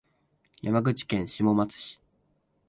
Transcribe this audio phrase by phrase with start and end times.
[0.63, 2.01] 山口県下松市